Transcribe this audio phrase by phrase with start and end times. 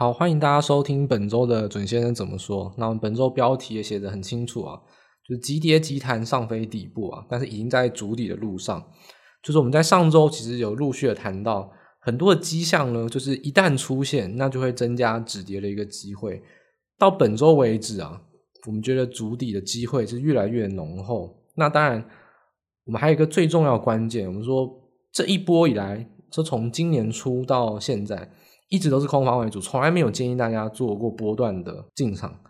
[0.00, 2.72] 好，欢迎大家收听本周的准先生怎么说。
[2.76, 4.80] 那我们本周标题也写得很清楚啊，
[5.28, 8.80] 就是急跌急弹上飞底部啊，但是已经在筑底的路上。
[9.42, 16.40] 就是我们在上周其实有陆续的谈到很多的迹象呢，就是一旦出现，那就会增加止跌的一个机会。
[16.96, 18.22] 到本周为止啊，
[18.68, 21.42] 我们觉得筑底的机会是越来越浓厚。
[21.56, 22.08] 那当然，
[22.84, 24.80] 我们还有一个最重要关键，我们说
[25.10, 28.30] 这一波以来，就从今年初到现在。
[28.68, 32.40] 一直都是空方为主，从来没有建议大家做过波段的进场。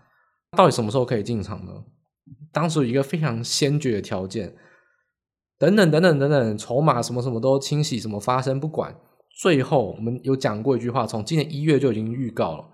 [0.56, 1.72] 到底什么时候可以进场呢？
[2.52, 4.56] 当时有一个非常先决的条件，
[5.58, 8.94] 等等等等等等，筹码什么什么都清洗，什么发生不管。
[9.40, 12.64] 最后我们有讲过一句话，从今年一月就已经预告了，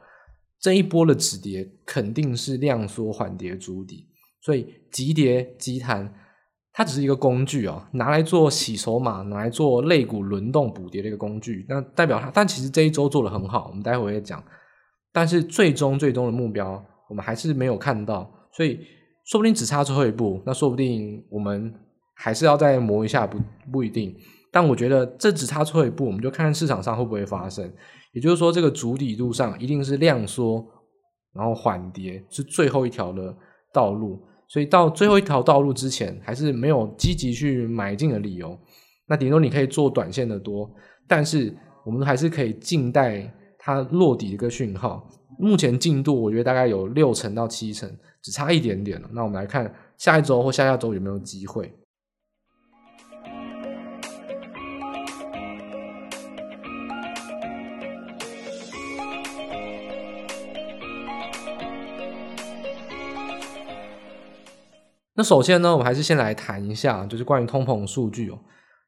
[0.59, 4.09] 这一波的止跌肯定是量缩缓跌筑底，
[4.41, 6.15] 所以急跌急弹。
[6.77, 11.65] 它只是一个工具哦，拿来做洗筹码，拿来做肋骨轮动补跌的一个工具。
[11.69, 14.43] 那代表它，但其实这一周做得很好，我们待会会讲。
[15.13, 18.81] 但是最终最终的目标，我们还是没有看到，所以
[19.25, 20.43] 说不定只差最后一步。
[20.45, 21.73] 那说不定我们
[22.17, 23.39] 还是要再磨一下，不
[23.71, 24.13] 不一定。
[24.51, 27.73] 但我觉得这只差最后一步，我们就看看市场上会不会发生。
[28.13, 30.67] 也就是说，这个主底路上一定是量缩，
[31.33, 33.33] 然后缓跌是最后一条的
[33.73, 34.21] 道路。
[34.49, 38.59] 所以到最后一条道路之前，还是没有积极去买进的理由。
[39.07, 40.71] 那顶多你可以做短线的多，
[41.07, 45.09] 但是我们还是可以静待它落底的一个讯号。
[45.39, 47.91] 目前进度我觉得大概有六成到七成，
[48.23, 49.09] 只差一点点了。
[49.13, 51.73] 那我们来看下一周或下下周有没有机会。
[65.25, 68.39] 首先呢，我们还是先来谈一下，就是关于通膨数据哦。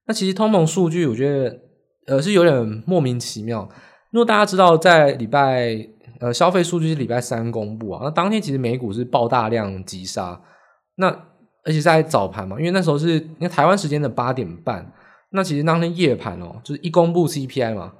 [0.06, 1.58] 那其实通膨数据，我觉得
[2.06, 3.68] 呃是有点莫名其妙。
[4.12, 5.76] 如果大家知道，在礼拜
[6.20, 10.40] 呃消费数据是礼拜三公布啊，那当天其实美股是爆大量急杀。
[10.96, 11.08] 那
[11.64, 14.92] 而且在早盘嘛，因为那时候是因为台湾时间的八点半。
[15.30, 17.92] 那其实当天夜盘哦，就是一公布 CPI 嘛，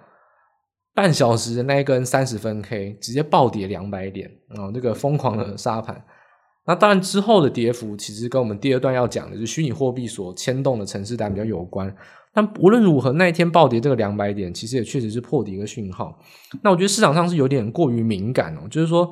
[0.95, 6.03] 半小时的那一根三十分 K 直接暴跌两百点啊，这个疯狂的杀盘。
[6.67, 11.95] 那当然，之后的跌幅其实跟我们第二段要讲的，就是虚拟货币所牵动的城市单比较有关。
[12.35, 16.19] 但无论如何，那一天暴跌这个两百点，其实也确实是破底一个讯号。
[16.63, 19.11] 那我觉得市场上是有点过于敏感哦，就是说，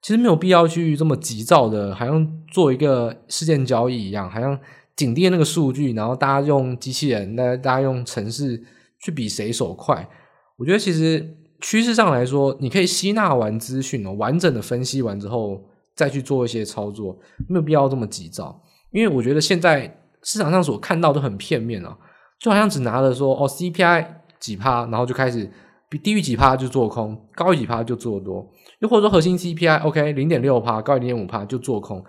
[0.00, 4.56] 其实没有必要去这么急躁的，好像做一个事件交易一样，好像
[4.94, 8.62] 紧盯那个数据，然后大家用机器人，大家用城市
[9.00, 10.08] 去比谁手快。
[10.56, 15.64] 我觉得其实趋势上来说，你可以吸纳完资讯哦，完整的分析完之后。
[15.94, 18.60] 再去做一些操作，没有必要这么急躁，
[18.90, 21.96] 因为我觉得现在市场上所看到都很片面啊，
[22.40, 24.06] 就好像只拿了说哦 CPI
[24.40, 25.50] 几趴，然后就开始
[25.90, 28.48] 比低于几趴就做空，高于几趴就做多，
[28.80, 32.02] 又或者说核心 CPI OK 零点六趴，高于零点五趴就做空。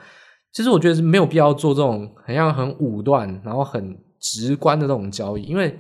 [0.54, 5.78] 其实我觉得是没有必要做这种很像很武断，然后很直观的这种交易，因为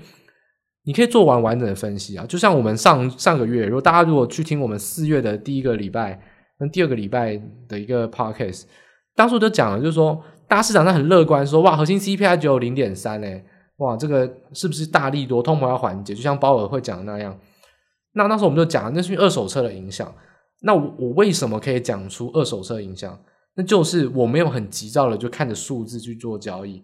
[0.83, 2.25] 你可以做完完整的分析啊。
[2.27, 6.19] 就像我们上上个月，如果大家如果去听我们四月的第一个礼拜。
[6.59, 8.63] 那第二个礼拜的一个 podcast，
[9.15, 13.43] 当初就讲了，就是说，大市场上很乐观，说哇，核心 CPI 只有零点三诶，
[13.77, 16.13] 哇，这个是不是大利多，通膨要缓解？
[16.13, 17.37] 就像鲍尔会讲的那样。
[18.13, 20.13] 那那时候我们就讲，那是因为二手车的影响。
[20.61, 23.19] 那我，我为什么可以讲出二手车影响？
[23.55, 26.83] 那就是我没有很急躁的就看着数字去做交易。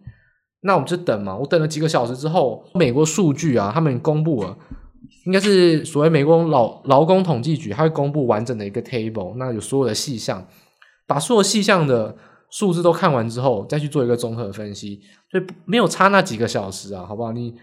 [0.61, 4.57] 那我们就等嘛，我等了几个小时之后，美国数据啊，他们公布了。
[5.25, 10.45] 应该是所谓美国劳劳工统计局，它会公布完整的一个 table，那有所有的细项，
[11.05, 12.15] 把所有细项的
[12.49, 17.31] 数字都看完之后，再去做一个综合分析，所以没有差那几个小时啊，好不好？
[17.31, 17.53] 你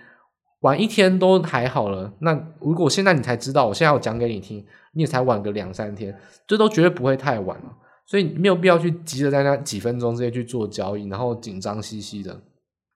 [0.61, 4.65] 晚一天都还好了，那如果现在你才知道，我现在要讲给你听，
[4.95, 6.17] 你也才晚个两三天，
[6.47, 7.73] 这都绝对不会太晚了，
[8.07, 12.41] 所以没有必要去急着在那几分钟之内去做交易，然后紧张兮兮的。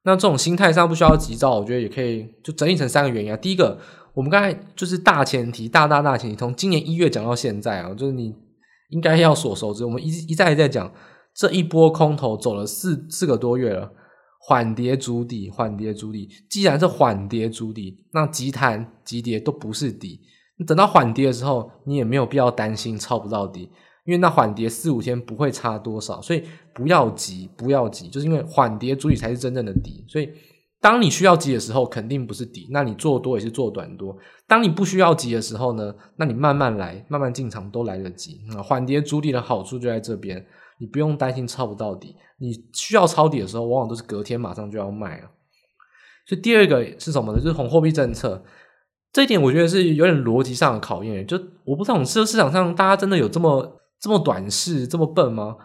[0.05, 3.79] 那这种心态上不需要急躁，我觉得也可以就整理成三个原因啊，第一个。
[4.13, 8.35] 我们刚才就是大前提，大大大前提，从今年一月讲到现在啊，就是你
[8.91, 9.85] 应该要所熟知。
[9.85, 10.93] 我们一一再一再讲，
[11.35, 13.93] 这一波空头走了四四个多月了，
[14.41, 16.29] 缓跌筑底，缓跌筑底。
[16.49, 20.21] 既然是缓跌筑底，那急弹急跌都不是底。
[20.67, 23.71] 等到缓跌的时候，你也没有必要担心抄不到底，
[24.05, 26.43] 因为那缓跌四五天不会差多少，所以
[26.75, 30.29] 不要急，不要急，就是因为缓跌筑底才是真正的底，所以。
[30.81, 34.17] 当你需要急的时候，肯定不是底，那你做多也是做短多。
[34.47, 38.41] 当你不需要急的时候呢，那你慢慢来，慢慢进场都来得及。
[38.49, 40.45] 那缓跌筑底的好处就在这边，
[40.79, 42.17] 你不用担心抄不到底。
[42.39, 45.29] 你需要抄底的时候，往往都是隔天马上就要卖了。
[46.27, 47.39] 所以第二个是什么呢？
[47.39, 48.43] 就是红货币政策。
[49.13, 51.27] 这一点我觉得是有点逻辑上的考验。
[51.27, 55.57] 就我不知道，我们市场上大家真的有这么这么短视、这么笨吗？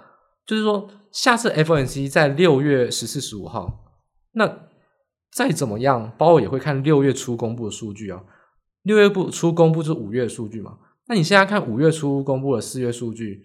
[0.45, 3.85] 就是说，下次 FOMC 在六月十四、十五号，
[4.33, 4.64] 那
[5.35, 8.23] 再怎么样，包尔也会看六月初公布的数据啊。
[8.83, 10.77] 六月不初公布就是五月数据嘛。
[11.07, 13.43] 那你现在看五月初公布的四月数据，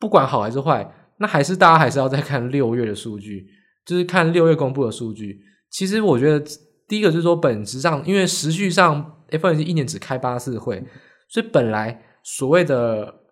[0.00, 3.46] 不管好还是坏，那还是大家还是要再看六月的数据，
[3.86, 5.40] 就是看六月公布的数据。
[5.70, 6.44] 其实我觉得
[6.88, 9.18] 第一个就是说，本质上，因为时序上。
[9.32, 10.84] FOMC 一年只开八次会，
[11.26, 13.22] 所以本来所谓的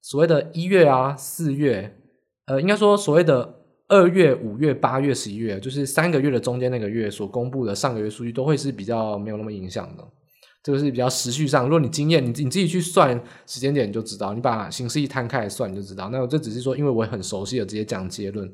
[0.00, 1.94] 所谓的一月啊、四月，
[2.46, 10.04] 呃，应该说所谓的二月、五月、八月、十一月，就是三个月的中间那个月所公布的上个月数据，都会是比较没有那么影响的。
[10.62, 14.34] 这个是比较时序上，如果你经验，你你自己去算时间点，你就知道。
[14.34, 16.10] 你把形势一摊开来算，你就知道。
[16.10, 18.52] 那我这只是说，因为我很熟悉的，直接讲结论。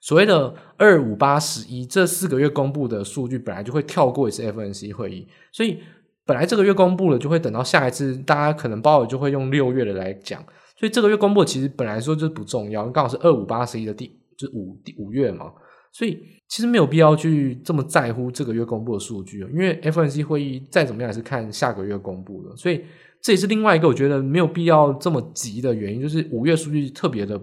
[0.00, 5.78] 所谓的二、五、八、十一这四个月公布的数据，本来就会跳过一次 F N C 会议，所以。
[6.26, 10.42] 本来这个月公布了，就会等到下一次，大家可能包尔就会用六月的来讲，
[10.74, 15.52] 所以这个月公布其实本来说就不重要，刚好是二五八十一的第就五五月嘛，
[15.92, 22.84] 所以其实没有必要去这么在乎这个月公布的数据，因为 FOMC 会议再怎么样也是看下个月公布的，所以
[23.22, 27.40] 这也是另外一个我觉得没有必要这么急的原因，就是五月数据特别的，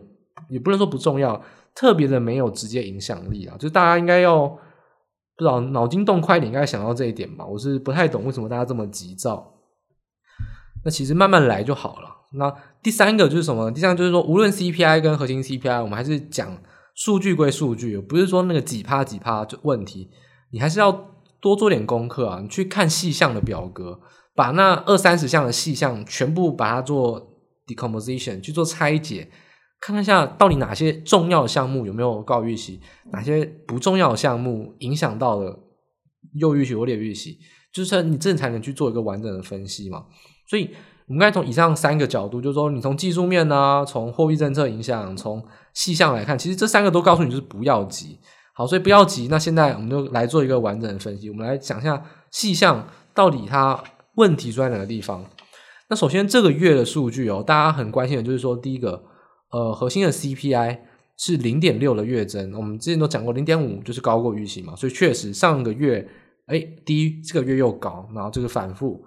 [0.50, 1.42] 也不能说不重要，
[1.76, 4.58] 特别的没有直接影响力啊，就大家应该要。
[5.38, 7.44] 不知道脑筋动快一点，应该想到这一点吧。
[7.44, 9.52] 我是不太懂为什么大家这么急躁。
[10.86, 12.10] 那其实慢慢来就好了。
[12.34, 12.54] 那
[12.84, 13.72] 第三个就是什么？
[13.72, 16.56] 第三个就是说，无论 CPI 跟核心 CPI，我们还是讲
[17.04, 20.12] 数据归数据，不是说那个几趴几趴就问题。
[20.52, 20.92] 你还是要
[21.40, 24.00] 多做点功课啊，你去看细项的表格，
[24.36, 29.32] 把那二三十项的细项全部把它做 decomposition 去做拆解。
[29.80, 32.80] 看看一下到底哪些重要的项目有没有高预期，
[33.12, 35.60] 哪些不重要的项目影响到了
[36.36, 37.40] 又预期或劣预期，
[37.74, 40.06] 就是你这才能去做一个完整的分析嘛。
[40.48, 40.70] 所以
[41.12, 45.44] 我们刚才从以上三个角度，就是说你从技术面啊，从货币政策影响，从
[45.74, 48.18] 细项来看，其实这三个都告诉你就是不要急。
[48.54, 49.28] 好，所以不要急。
[49.30, 53.78] 那现在我们就来做一个完整的分析，我们来讲一下细项到底它
[54.16, 55.26] 问题出在哪个地方。
[55.90, 59.04] 那首先这个月的数据哦，大家很关心的就是说第一个。
[59.54, 60.80] 呃，核心的 CPI
[61.18, 66.08] 是零点六的月增，我们之前都讲过，零点五就是高过预期嘛，所以确实上个月
[66.46, 69.04] 哎低，这个月又高，然后这个反复。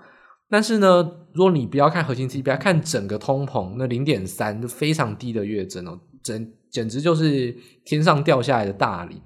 [0.49, 9.21] 但是呢，如果你不要看核心 CPI，看整个通膨，那零点三就非常低的月增哦，整简直就是天上掉下来的大礼。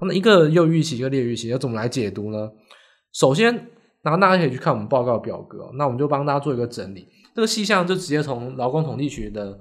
[0.00, 2.50] 那一个又预期，一个劣预期，要怎么来解读呢？
[3.12, 3.54] 首先，
[4.02, 9.58] 然后大家可以去看我们报告表格，那我们就帮大家做一个整理，这个细项就直接从劳工统计局的。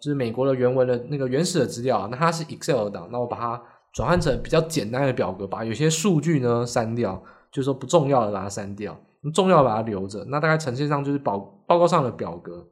[0.00, 3.62] 就是美国的原文的那个原始的资料啊，那它是 Excel 档，那我把它
[3.92, 7.22] 转换成比较简单的表格，把有些数据呢删掉，
[7.52, 9.00] 就是说不重要的把它删掉，
[9.30, 10.24] 重要把它留着。
[10.24, 12.66] 那大概呈现上就是报报告上的表格。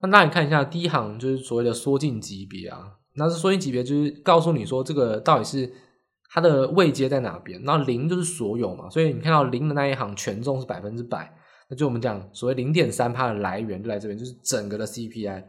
[0.00, 5.72] 那大家看一下第一行就是所谓的缩进级别啊，那是缩进级别就是告诉你说这个到底是
[6.30, 7.60] 它的位阶在哪边。
[7.64, 11.34] 那零就是所有嘛，所以你看到零的那一行权重是百分之百，
[11.70, 15.44] 那就我们讲所谓零点三趴的来源就来这边，就是整个的 CPI。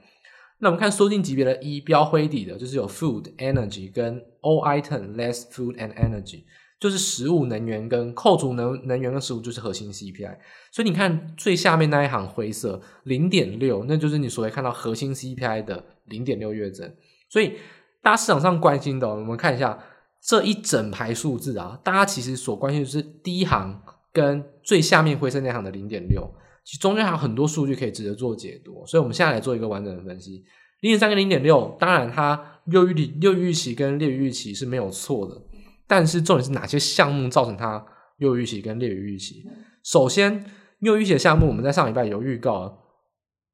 [0.60, 6.46] 那我们看缩进级别的一标灰底的，就是有 food energy 跟 all item less food and energy，
[6.80, 10.38] 就是食物、能源跟扣除能能源跟食物就是核心 CPI。
[10.72, 16.94] 所以你看最下面那一行灰色零点六，那就是你所谓看到核心 CPI 的零点六月增。
[17.30, 17.54] 所以
[18.02, 19.78] 大家市场上关心的，我们看一下
[20.22, 26.30] 这一整排数字啊，大家其实所关心的是第一行跟最下面灰色那行的零点六。
[26.64, 30.44] 其中间还有很多数据可以值得做解读，所以我们现在来做一个完整的分析。
[30.82, 35.40] 零点三跟零点六，当然它优于预优于预期跟劣于预期是没有错的，
[35.88, 37.86] 但是重点是哪些项目造成它
[38.18, 39.44] 优于预期跟劣于预期？
[39.84, 40.46] 首先，
[40.80, 42.84] 优于预期的项目我们在上礼拜有预告，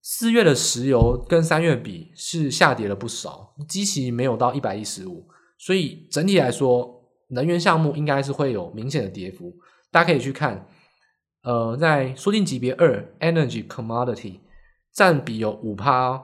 [0.01, 9.53] 四月的石油跟三月比是下跌了不少，基期没有到一百一十五，所以整体来说，能源项目应该是会有明显的跌幅，
[9.91, 10.67] 大家可以去看。
[11.43, 14.41] 呃，在缩进级别二，Energy Commodity
[14.93, 16.23] 占比有五趴，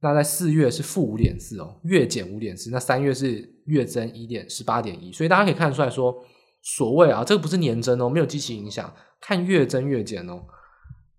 [0.00, 6.16] 那在四月是负五点四哦，月减五点四，那三月是月增一点十八点一，所以大家可以看得出来说，
[6.62, 10.42] 所谓啊，这个不是年增哦，没有基期影响，看月增月减哦，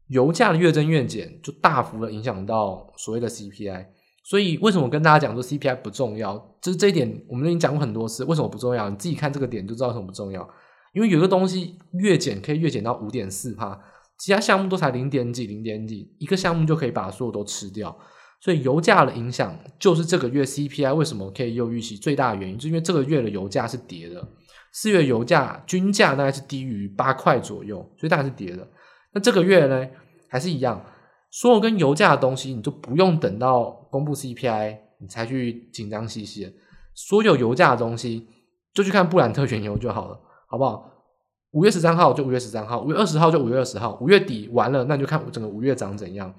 [0.08, 3.88] 油价的月增月减就大幅的影响到所谓的 CPI，
[4.24, 6.38] 所以为什么跟大家讲说 CPI 不重要？
[6.62, 8.90] 就是这一点我们已经讲过很多次，为什么不重要？
[8.90, 10.48] 你自己看这个点就知道什么不重要。
[10.94, 13.80] 因为有个东西月减可以月减到五点四帕，
[14.18, 17.96] 其他项目都才零点几、零点几，一个项目就可以把所有都吃掉。
[18.40, 24.26] 所以油价的影响就是这个月 CPI 为什么可以又预期最大的原因，就是因为这个月的油价是跌的
[24.74, 28.68] 四月油价均价大概是低于八块左右，所以大概是跌的。
[29.12, 29.88] 那这个月呢，
[30.30, 30.86] 还是一样，
[31.32, 36.54] 所有跟油价的东西，你就不用等到公布 CPI 你才去紧张兮兮。
[36.94, 38.28] 所有油价的东西，
[38.74, 40.92] 就去看布兰特原油就好了，好不好？
[41.52, 46.32] 五月十三号就五月十三号，五月二十号就五月二十号，五月底完了，那你就看整个五月涨怎样。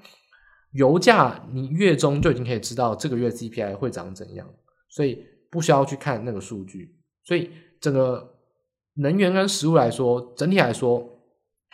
[0.72, 4.46] 油价你月中就已经可以知道这个月 CPI 会涨怎样，
[4.90, 6.94] 所以不需要去看那个数据。
[7.24, 8.34] 所以整个
[8.94, 11.06] 能源跟食物来说，整体来说，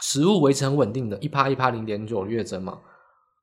[0.01, 2.81] 食物维持很稳定的，一趴一趴零点九月增嘛，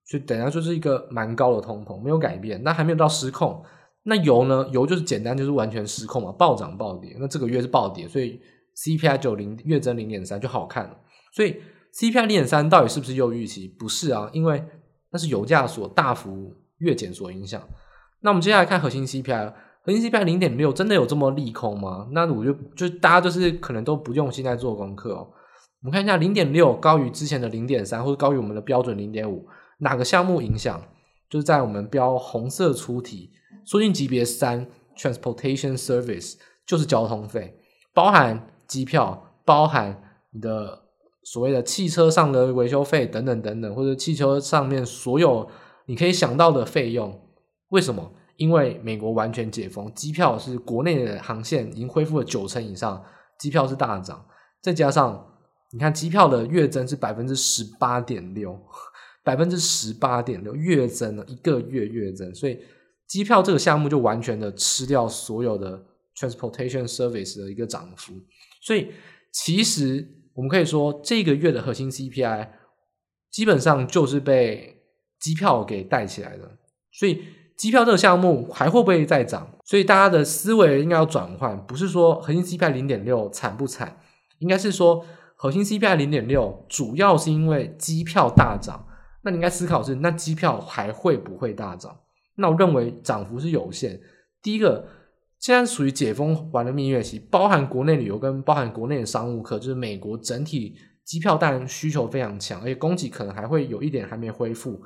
[0.05, 3.63] 所以等下就是一个蛮高的通膨，没有改变，那还没有到失控。
[4.03, 4.67] 那油呢？
[4.71, 7.15] 油就是简单就是完全失控嘛，暴涨暴跌。
[7.19, 8.41] 那这个月是暴跌，所以
[8.75, 10.97] CPI 九零月增零点三就好看了。
[11.33, 11.61] 所以
[11.93, 13.67] CPI 零点三到底是不是又预期？
[13.67, 14.63] 不是啊，因为
[15.11, 17.61] 那是油价所大幅月减所影响。
[18.21, 19.53] 那我们接下来看核心 CPI，
[19.83, 22.07] 核心 CPI 零点六真的有这么利空吗？
[22.11, 25.27] 那我就就大家就是可能都不用现在做功课哦。
[25.81, 29.47] 我们看一下零点六高于之前的零点三，或者高于我们的标准零点五，
[29.79, 30.81] 哪个项目影响？
[31.29, 33.31] 就是在我们标红色粗体
[33.65, 37.57] 缩进级别三 Transportation Service 就是交通费，
[37.93, 40.01] 包含机票，包含
[40.31, 40.79] 你的。
[41.23, 45.47] 所谓的汽车上的维修费等等等等，或者汽车上面所有
[45.85, 47.21] 你可以想到的费用，
[47.69, 48.13] 为什么？
[48.37, 53.03] 因为美国完全解封，机票是国内的航线已经恢复了九成以上，
[53.37, 54.25] 机票是大涨，
[54.61, 55.23] 再加上
[55.71, 58.59] 你看机票的月增是百分之十八点六，
[59.23, 62.57] 百分之十八点六月增了一个月月增，所以
[63.05, 65.79] 机票这个项目就完全的吃掉所有的
[66.17, 68.13] transportation service 的一个涨幅，
[68.61, 68.91] 所以
[69.31, 70.17] 其实。
[70.33, 72.47] 我们可以说，这个月的核心 CPI
[73.29, 74.81] 基本上就是被
[75.19, 76.57] 机票给带起来的，
[76.91, 77.23] 所以
[77.57, 79.57] 机票这个项目还会不会再涨？
[79.65, 83.99] 所以大家的思维应该要转换，不是说核心 CPI 零点六惨不惨，
[84.39, 88.87] 应该是说核心 CPI 零点六主要是因为机票大涨。
[89.23, 91.99] 那你应该思考是，那机票还会不会大涨？
[92.35, 93.99] 那我认为涨幅是有限。
[94.41, 94.87] 第一个。
[95.41, 104.79] 现在属于解封完的蜜月期，包含国内旅游跟包含国内的商务客，就是美国整体机票但需求非常强，而且供给可能还会有一点还没恢复。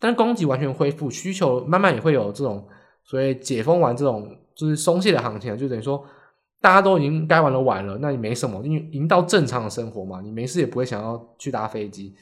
[0.00, 2.66] 但供给完全恢复，需求慢慢也会有这种
[3.04, 6.04] 所谓解封完这种就是松懈的行情，就等于说
[6.60, 12.12] 大家都已经该玩的玩了，那你没什么，因为已经到正常的生活嘛，你没事也不会想要去搭飞机，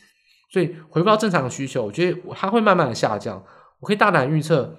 [0.53, 3.43] 所以回归到正常的需求，我觉得它会慢慢的下降。
[3.79, 4.77] 我可以大胆预测。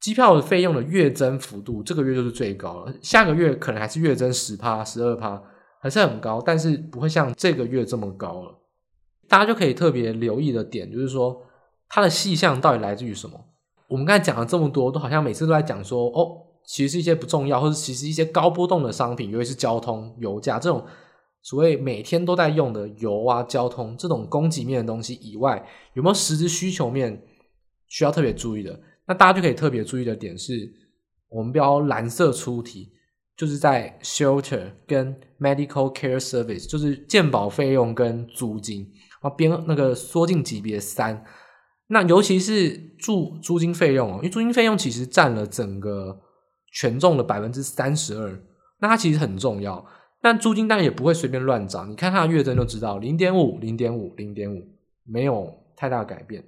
[0.00, 2.94] 机票的费用的月增幅度，这个月就是最高了。
[3.02, 5.42] 下个月可能还是月增十趴、十二趴，
[5.80, 8.54] 还是很高，但是不会像这个月这么高了。
[9.28, 11.42] 大家就可以特别留意的点，就是说
[11.88, 13.38] 它的细项到底来自于什么？
[13.88, 20.84] 我们刚才讲了这么多，都好像每次都在讲说，哦，其实是一些不重要，或者其实一些高波动的商品，尤其是交通、油价这种
[21.42, 27.22] 所谓每天都在用的油啊、交通这种供给面的东西以外，有没有实质需求面
[27.88, 28.78] 需要特别注意的？
[29.08, 30.70] 那大家就可以特别注意的点是，
[31.30, 32.92] 我们标蓝色出题，
[33.36, 38.86] 就是在 shelter 跟 medical care service，就是健保费用跟租金
[39.22, 41.24] 啊，边那个缩进级别三。
[41.86, 46.20] 那尤其是住租金费用哦，因为租金费用其实占了整个
[46.74, 48.38] 权重的百分之三十二，
[48.80, 49.82] 那它其实很重要。
[50.20, 54.68] 但租金当然也不会随便乱涨，你看它的月增就知道，零点五、零点五、零点五，
[55.06, 56.44] 没有太大改变。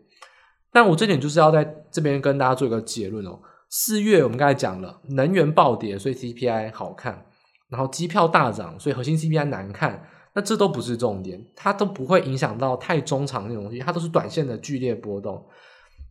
[0.73, 3.39] 但我这点就是要在这边跟大家做一个结论哦。
[3.69, 7.25] 四月我们刚才讲了，能源暴跌，所以 CPI 好看，
[7.69, 10.07] 然后机票大涨，所以核心 CPI 难看。
[10.33, 15.45] 那这都不是重点，它都不会影响到太中长那种东西，它都是短线的剧烈波动。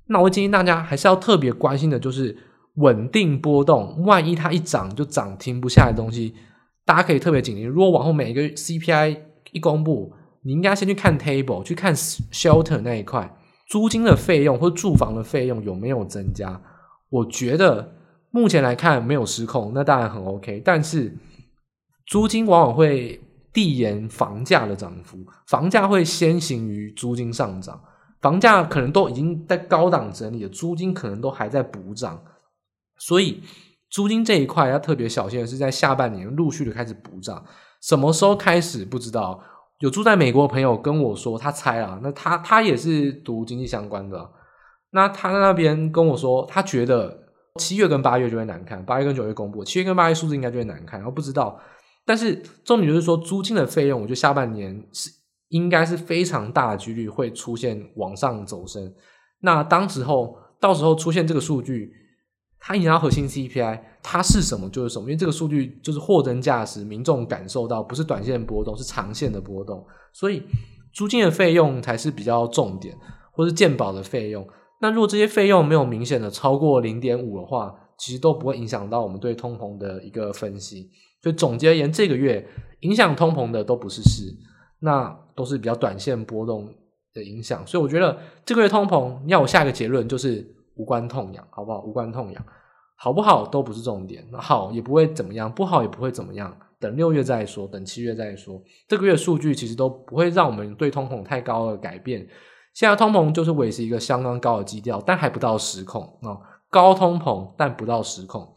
[0.07, 2.37] 那我建议大家还是要特别关心的就是
[2.75, 6.35] 稳定波动，万一它一涨就涨停不下来的东西，
[6.83, 7.65] 大家可以特别警惕。
[7.65, 9.17] 如果往后每一个 CPI
[9.53, 10.13] 一公布，
[10.43, 13.33] 你应该先去看 table，去看 shelter 那一块。
[13.69, 16.59] 租金的费用或住房的费用有没有增加？
[17.09, 17.95] 我觉得
[18.31, 20.61] 目前来看没有失控，那当然很 OK。
[20.65, 21.15] 但是
[22.07, 23.21] 租金往往会
[23.53, 27.79] 递延房价的涨幅，房价会先行于租金上涨。
[28.19, 32.21] 房价可能都已经在高档整理了，租金可能都还在补涨。
[32.97, 33.41] 所以
[33.89, 37.45] 租金这一块要特别小心的是，在下半年陆续的开始补涨，
[37.81, 39.39] 什么时候开始不知道。
[39.79, 44.29] 有住在美国的朋友跟我说，他猜啊，那他他也是读经济相关的，
[44.91, 47.17] 那他在那边跟我说，他觉得
[47.55, 51.59] 七月跟八月就会难看，八月跟九月公布，七月跟八月数字应该就会难看，然后不知道。
[52.05, 55.09] 但是重点就是说，租金的费用，我觉得下半年是
[55.49, 58.93] 应该是非常大的几率会出现往上走升。
[59.41, 61.93] 那当时候到时候出现这个数据，
[62.59, 70.43] 它影响到核心 CPI，它是什么就是什么，因为这个数据就是货真价实，民众感受到不是短线波动，是长线的波动，所以
[70.93, 72.93] 租金的费用才是比较重点，
[73.31, 74.45] 或是健保的费用。
[74.81, 80.89] 那如果这些费用没有明显的超过零点五的话，其实都不会影响到我们对通膨的一个分析。
[81.23, 82.45] 所以总结而言，这个月
[82.81, 84.35] 影响通膨的都不是事，
[84.81, 86.73] 那都是比较短线波动
[87.13, 87.65] 的影响。
[87.65, 90.55] 所以我觉得这个月通膨，要我下一个结论就是。
[90.79, 91.81] 无关痛痒，好不好？
[91.81, 92.43] 无关痛痒，
[92.95, 94.25] 好不好都不是重点。
[94.33, 96.57] 好也不会怎么样，不好也不会怎么样。
[96.79, 98.61] 等六月再说，等七月再说。
[98.87, 102.25] 这个月数据其实都不会让我们对通膨太高的改变。
[102.73, 106.39] 现在通膨就是维持一个相当高的基调，但还不到失控啊。
[106.69, 108.55] 高通膨但不到失控。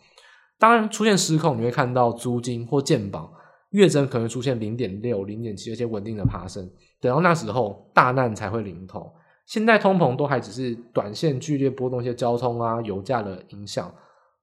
[0.60, 3.32] 当然出现失控，你会看到租金或健保
[3.70, 6.70] 月增可能出现零点六、零点七，而且稳定的爬升。
[7.00, 9.12] 等到那时候，大难才会临头。
[9.52, 13.94] 现在通膨都还只是短线剧烈波动，一些交通啊、油价的影响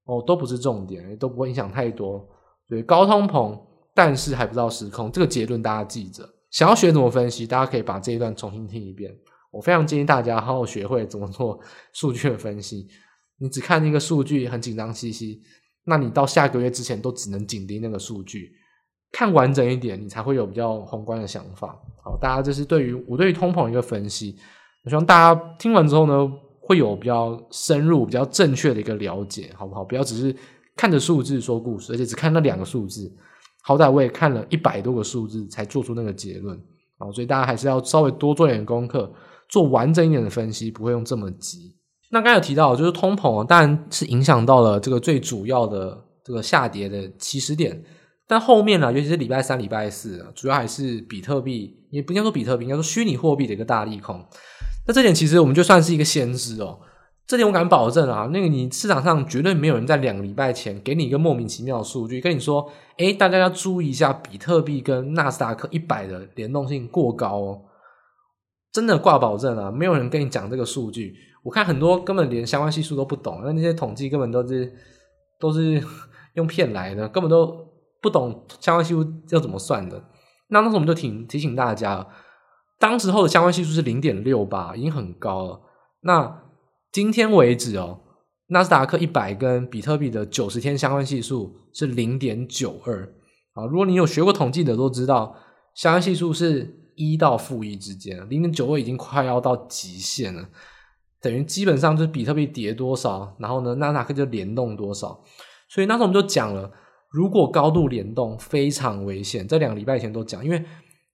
[0.04, 2.24] 哦，都不是重点，都不会影响太多。
[2.68, 3.60] 对，高通膨，
[3.96, 6.24] 但是还不到失控，这个结论大家记着。
[6.52, 9.12] 想要学怎么分析，大家可以把这一段重新听一遍。
[9.50, 11.60] 我非常建议大家好好学会怎么做
[11.92, 12.86] 数据的分析。
[13.40, 15.42] 你只看那个数据很紧张兮兮，
[15.86, 18.52] 那你到下个月之前都只能紧盯那个数据，
[19.12, 21.82] 看完整一点，你才会有比较宏观的想法。
[22.04, 24.38] 好，大家这是对于我对于通膨一个分析。
[24.84, 26.32] 我希望大家听完之后呢，
[26.62, 29.84] 会有比较深入、比较正确的一个了解，好不好？
[29.84, 30.36] 不要只是
[30.76, 33.12] 看着数字说故事，而且只看那两个数字。
[33.62, 36.58] 好歹我也看了一百多个数字才做出那个结论，
[36.98, 39.12] 啊，所以大家还是要稍微多做点功课，
[39.50, 41.76] 做完整一点的分析，不会用这么急。
[42.10, 47.84] 那刚才有提到，就是通膨，当然是影响到了这个最主要的这个下跌的起始点。
[48.26, 54.26] 但后面呢，尤其是礼拜三、礼拜四，主要还是比特币，也不应该说比特币，应该说虚拟货币的一个大利空。
[54.90, 56.80] 那这点其实我们就算是一个先知哦，
[57.28, 62.68] 这点我敢保证啊，那个你市场上绝对没有人在两个礼拜前给你一个莫名其妙的数据，跟你说，
[62.98, 67.62] 诶，大家要注意一下，比特币跟纳斯达克一百的联动性过高哦，
[68.74, 71.14] 真的挂保证啊，没有人跟你讲这个数据。
[71.44, 74.74] 我看很多根本连相关系数都不懂，那那些统计根本都是
[75.40, 75.80] 都是
[76.34, 77.70] 用骗来的，根本都。
[78.02, 80.02] 不懂相关系数要怎么算的？
[80.48, 82.08] 那那时候我们就提提醒大家，
[82.80, 85.62] 当时候的相关系数是零点六八，已经很高了。
[86.02, 86.44] 那
[86.92, 88.00] 今天为止哦，
[88.48, 93.14] 纳斯达克一百跟比特币的九十天相关系数是零点九二
[93.54, 93.66] 啊。
[93.66, 95.36] 如果你有学过统计的都知道，
[95.76, 100.50] 相关系数是一到负一之间，零点九二已经快要到极限了，
[101.22, 105.22] 等于基本上就是比特币跌多少，然后呢，纳斯达克就联动多少。
[105.68, 106.72] 所以那时候我们就讲了。
[107.12, 110.64] 如果高度联动非常危险，这两个礼拜以前都讲，因为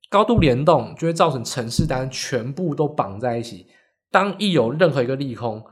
[0.09, 3.65] 高度联动就会造成城市单全部都绑在一起。
[4.11, 5.63] 当一有任何一个利空，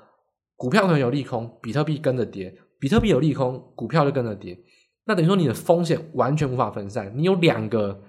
[0.55, 4.57] 股票可能有利空，比特币跟着跌；比特币有利空，股票就跟着跌。
[5.05, 7.11] 那等于说你的风险完全无法分散。
[7.15, 8.01] 你有两个，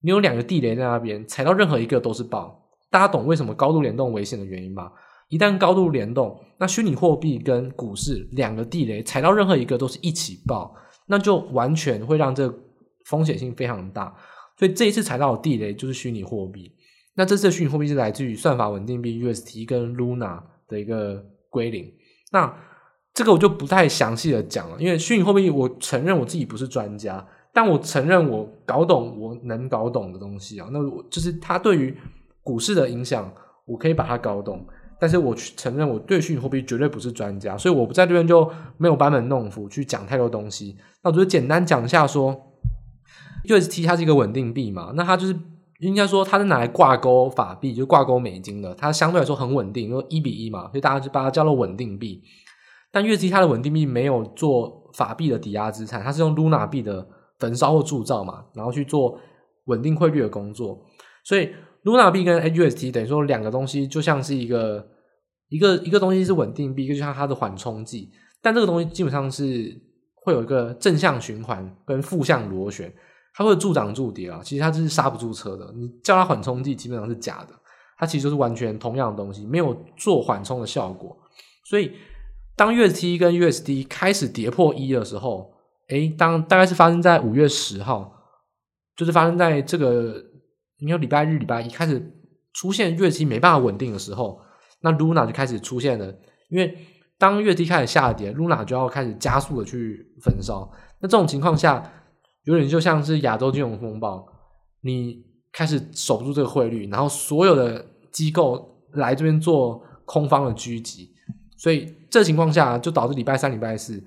[0.00, 2.70] 你有两个地雷在那边，踩到任何一个都是爆。
[2.90, 4.90] 大家懂为什么高度联动危险的原因吗？
[5.28, 10.74] 一旦高度联动，那虚拟货币跟股市两个地雷踩到任何一个都是一起爆。
[11.06, 12.58] 那就完全会让这个
[13.06, 14.14] 风险性非常大，
[14.62, 16.72] 所以这一次踩到的地雷就是虚拟货币。
[17.16, 21.20] 那这次虚拟货币是来自于算法稳定币 UST 跟 Luna 的一个
[21.50, 21.92] 归零。
[22.30, 22.56] 那
[23.12, 30.68] 这个我就不太详细的讲了，因为虚拟货币我承认我自己不是专家，但我承认我搞懂我能搞懂的东西啊。
[30.70, 31.92] 那我就是它对于
[32.44, 33.28] 股市的影响，
[33.66, 34.64] 我可以把它搞懂。
[35.00, 38.48] 但是我承认，我对虚拟货币绝对不是专家，所以我不在这边就
[38.78, 40.76] 没有班门弄斧去讲太多东西。
[41.02, 42.40] 那我就简单讲一下说
[43.44, 45.36] ，UST 它是一个稳定币嘛，那它就是
[45.80, 52.22] 应该说它是拿来挂钩法币，就挂钩美金的，它相对来说很稳定，因为一比一嘛，所以大家就把它叫做稳定币。
[52.90, 57.06] 但 UST 它的稳定币没有做法币的抵押资产，它是用 Luna 币的
[57.38, 59.18] 焚烧或铸造嘛，然后去做
[59.66, 60.78] 稳定汇率的工作，
[61.24, 61.50] 所以。
[61.84, 64.86] Luna 币跟 UST 等于说两个东西就像是一个
[65.48, 68.08] 一个一个东西是稳定币，就像它的缓冲剂，
[68.40, 69.76] 但这个东西基本上是
[70.14, 72.94] 会有一个正向循环跟负向螺旋，
[73.34, 74.40] 它会助涨助跌啊。
[74.42, 77.54] 其实它就是刹不住车的，你叫它缓冲剂基本上是假的，
[77.98, 81.16] 它其实就是完全同样的东西，没有做缓冲的效果。
[81.64, 81.92] 所以
[82.56, 85.52] 当 UST 跟 USD 开始跌破一的时候，
[85.88, 88.12] 诶，当大概是发生在五月十号，
[88.96, 90.30] 就是发生在这个。
[90.84, 92.12] 你有礼拜日、礼拜一开始
[92.54, 94.40] 出现月期没办法稳定的时候，
[94.80, 96.12] 那 Luna 就开始出现了。
[96.48, 96.76] 因为
[97.18, 100.68] 当月期开始下跌，Luna 就要开始加速的去焚烧。
[100.98, 101.88] 那这种情况下，
[102.44, 104.26] 有点就像是亚洲金融风暴，
[104.82, 111.10] 你开始守不住这个汇率，然后所有的机构来这边做空方的狙击，
[111.56, 114.02] 所以这情况下就导致礼拜三、礼拜四，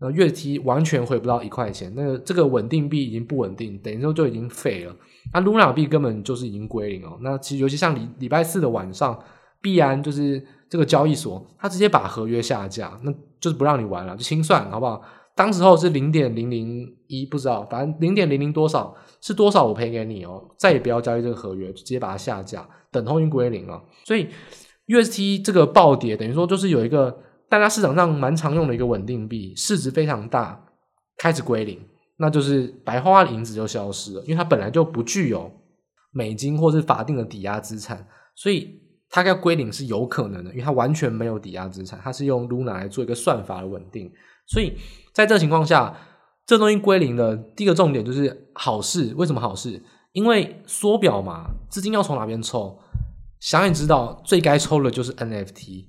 [0.00, 4.96] 呃，UST 完全回不到一块钱，那个这个稳定币已经不稳定，等于说就已经废了。
[5.32, 7.18] 那 Luna 币根本就是已经归零哦。
[7.20, 9.18] 那其实尤其像礼礼拜四的晚上，
[9.60, 15.02] 必然就是这个交易所，他直接把合约下架，那就是不让你玩了，就清算，好不好？
[15.38, 23.80] 当时候是零点零零一，不知道，反正零点零零多少是多少，我赔给你哦，再也不要交易这个合约，直接把它下架，等同于归零了。
[24.04, 24.26] 所以
[24.88, 27.16] UST 这个暴跌，等于说就是有一个
[27.48, 30.60] 大家市场上蛮常用的一个稳定币，市值非常大，
[31.16, 31.78] 开始归零，
[32.16, 35.48] 那就是白花花的银子就消失了，因为它本来就不具有
[36.10, 44.10] 美金或是法定的抵押资产，所以它要归零是有可能的，因为它完全没有抵押资产，它是用 Luna 来做一个算法的稳定。
[44.48, 44.76] 所以，
[45.12, 45.94] 在这个情况下，
[46.46, 49.12] 这东西归零的第一个重点就是好事。
[49.16, 49.82] 为什么好事？
[50.12, 52.78] 因为缩表嘛，资金要从哪边抽？
[53.40, 55.86] 想也知道，最该抽的就是 NFT，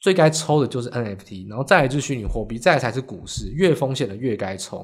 [0.00, 3.48] 最该抽的就是 NFT，然后再来就是虚拟货币，再来才是股市。
[3.52, 4.78] 越风险的越该抽。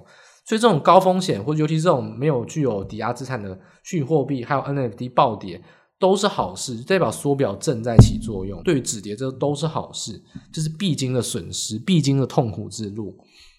[0.47, 5.61] 所以，这种高风险或者尤其是这种没有具有抵押资产的虚拟货币，还有 NFT 暴跌，
[5.99, 8.63] 都是好事，代表缩表正在起作用。
[8.63, 13.17] 对于止跌，这都是好事，这是必经的损失，必经的痛苦之路。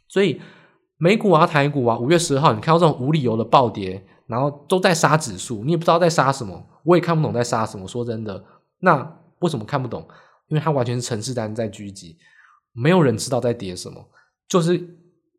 [0.08, 0.40] 所以
[0.98, 7.86] 美股啊、台股啊，五月十二号，你看到这种无理由的暴跌，然后都在杀指数，你也不知道在杀什么，我也看不懂在杀什么。
[7.88, 8.42] 说真的，
[8.80, 10.08] 那为什么看不懂？
[10.48, 12.18] 因为它完全是程式单在狙击，
[12.74, 14.04] 没有人知道在跌什么，
[14.48, 14.78] 就是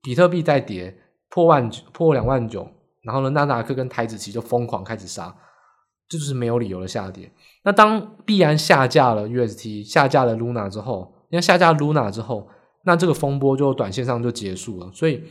[0.03, 0.97] 比特币在跌，
[1.31, 2.69] 破万破两万九，
[3.03, 5.35] 然后呢，纳达克跟台指期就疯狂开始杀。
[6.11, 7.31] 这就是没有理由的下跌。
[7.63, 12.49] 那当币安下架了 UST，下架了 Luna 之后，因为下架 Luna 之后，
[12.85, 14.91] 那这个风波就短线上就结束了。
[14.93, 15.23] 所以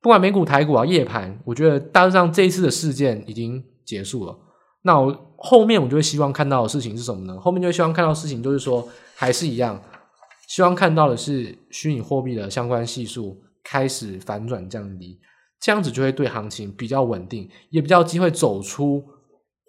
[0.00, 4.34] 不管美股、台股啊，夜盘，我觉得大致上这一次的事件已经结束了。
[4.82, 7.38] 那我后面我就会希望看到的事情是什么呢？
[7.38, 9.82] 后面就会希望看到事情就是说，还是一样，
[10.48, 15.18] 希望看到的是虚拟货币的相关系数开始反转降低，
[15.60, 19.04] 这样子就会对行情比较稳定，也比较机会走出。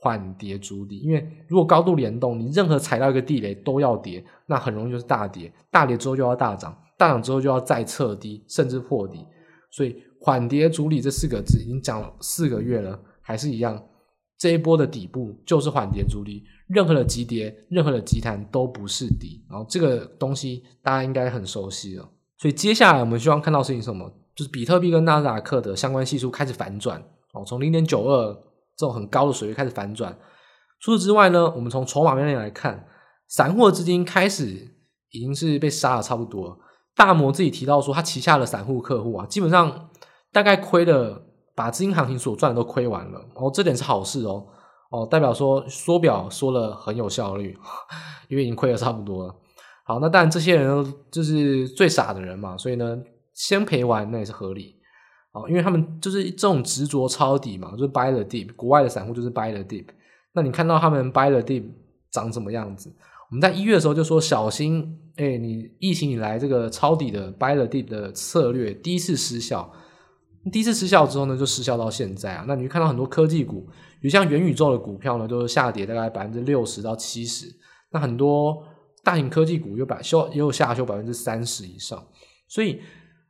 [0.08, 9.26] 缓跌筑底，因为如果高度联动，你任何踩到一个地雷都要跌，那很容易就是大跌，大跌之后就要大涨，大涨之后就要再测低，甚至破底。
[9.70, 13.78] 所以缓跌筑底这四个字已经讲了四个月了，还是一样，
[14.38, 19.44] 这一波的底部就是缓跌筑底，任何的急跌，任何的急弹都不是底。
[19.50, 22.10] 然后这个东西大家应该很熟悉了。
[22.38, 24.10] 所以接下来我们希望看到事情什么？
[24.34, 28.44] 就是比特币跟纳斯达克的相关系数开始反转哦，从零点九二。
[28.78, 30.18] 这种很高的水位开始反转。
[30.80, 32.88] 除此之外呢，我们从筹码面来看，
[33.28, 34.76] 散户资金开始
[35.12, 36.60] 已经是被杀的差不多。
[36.96, 39.90] 大摩自己提到说，他旗下的散户客户啊，基本上
[40.32, 41.24] 大概亏的，
[41.56, 43.20] 把资金行情所赚的都亏完了。
[43.36, 44.46] 哦，这点是好事哦。
[44.90, 47.58] 哦，代表说缩表缩了很有效率，
[48.30, 49.36] 因为已经亏的差不多了。
[49.84, 52.98] 好，那当然这些人就是最傻的人嘛，所以呢，
[53.34, 54.77] 先赔完那也是合理。
[55.48, 59.86] 因为他们就是这种执着抄底嘛，就是 buy the dip，国外的散户就是 buy the dip。
[60.34, 61.64] 那你看到他们 buy the dip
[62.12, 62.90] 长什么样子？
[63.30, 69.70] 我们在一月的时候就说小心，哎、你疫情以来这个抄底的 buy the dip 的策略第一次失效，
[70.52, 72.46] 第一次失效之后呢，就失效到现在啊。
[72.48, 73.62] 那你就看到很多科技股，
[74.00, 77.48] 比如像元宇宙的股票呢，就是下跌大概百分之六十到七十。
[77.92, 78.64] 那很多
[79.04, 82.06] 大型科技股又百修也有下修百分之三十以上，
[82.48, 82.80] 所以。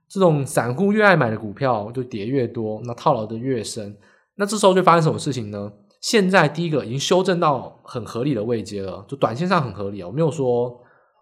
[0.10, 3.96] 这种散户越爱买的股票就跌越多，那套牢的越深。
[4.36, 5.72] 那这时候就发生什么事情呢？
[6.00, 10.80] 现在第一个已经修正到很合理的位阶了，就短线上很合理啊，我没有说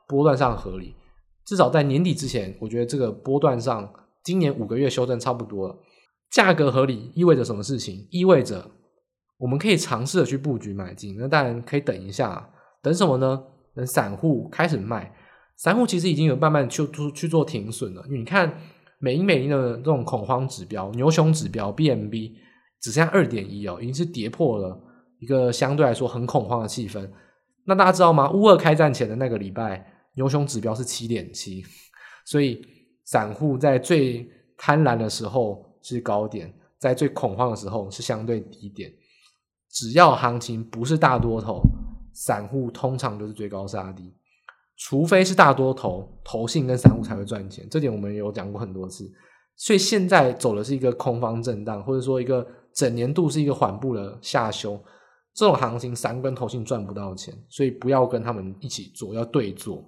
[0.08, 0.94] 波段上合理。
[1.46, 3.90] 至少在年底之前，我觉得这个波段上
[4.24, 5.76] 今年五个月修正差不多了。
[6.30, 8.06] 价格合理意味着什么事情？
[8.12, 8.70] 意味着
[9.38, 11.16] 我们可以尝试的去布局买进。
[11.18, 12.50] 那当然可以等一下，
[12.84, 13.42] 等什么呢？
[13.74, 15.16] 等散户开始卖。
[15.56, 18.56] 散户其实已经有慢慢去去做停损了，你看。
[19.06, 22.32] 美银美银的这种恐慌指标、牛熊指标 BMB
[22.82, 24.82] 只剩下二点一哦，已经是跌破了
[25.20, 27.08] 一个相对来说很恐慌的气氛。
[27.66, 28.32] 那大家知道吗？
[28.32, 31.64] 乌俄开战前的那个礼拜，牛熊指标是七点七，
[32.26, 32.60] 所以
[33.04, 38.92] 散户在最贪婪的时候是高点，在最恐慌的时候是相对低点。
[39.70, 41.62] 只要行情不是大多头，
[42.12, 44.12] 散户通常都是追高杀低。
[44.78, 49.10] 除非是大多头、投信跟散户才会赚钱，这点我们有讲过很多次。
[49.56, 54.78] 所以现在走的是一个空方震荡，或者说一个整年度是一个缓步的下修，
[55.34, 59.82] 这种行情散户跟投信赚不到钱，所以不要跟他们一起做，要对做。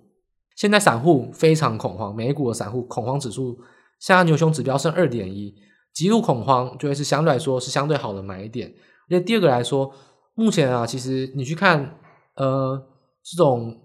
[0.55, 3.59] 现在散户非常恐慌，美股的散户恐慌指数
[3.99, 5.53] 现在牛熊指标剩二点一，
[5.93, 8.73] 极度恐慌就会是相对来说是相对好的买点。
[9.09, 9.91] 而且第二个来说，
[10.33, 11.99] 目前啊，其实你去看
[12.35, 12.81] 呃
[13.21, 13.81] 这种。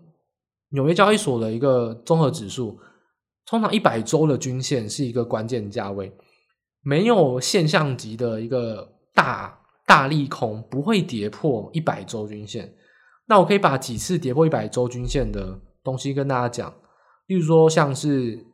[0.73, 2.79] 纽约交易所的一个综合指数，
[3.47, 6.13] 通常一百周的均线是一个关键价位，
[6.83, 12.75] 没有现象级的一个大大利空，不会跌破一百周均线。
[13.27, 16.75] 那我可以把几次跌破一百周均线的东西跟大家讲，
[17.27, 18.45] 例如说像是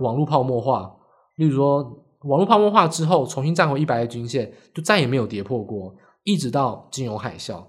[0.00, 0.94] 网络泡沫化，
[1.36, 1.82] 例如说
[2.22, 7.64] 网络泡沫化之后重新站回一百日均线，就再也没有跌破过，一直到金融海啸。